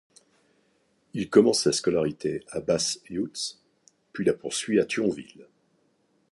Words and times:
Il 1.13 1.29
commence 1.29 1.61
sa 1.65 1.71
scolarité 1.71 2.43
à 2.49 2.59
Basse-Yutz, 2.59 3.61
puis 4.13 4.25
la 4.25 4.33
poursuit 4.33 4.79
à 4.79 4.85
Thionville. 4.85 5.45